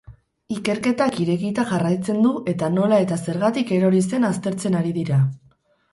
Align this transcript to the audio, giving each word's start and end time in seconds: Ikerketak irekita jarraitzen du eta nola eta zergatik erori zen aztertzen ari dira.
Ikerketak 0.53 1.19
irekita 1.25 1.65
jarraitzen 1.73 2.23
du 2.27 2.31
eta 2.53 2.71
nola 2.79 2.99
eta 3.07 3.19
zergatik 3.27 3.77
erori 3.79 4.03
zen 4.11 4.27
aztertzen 4.31 4.79
ari 4.81 4.97
dira. 5.01 5.21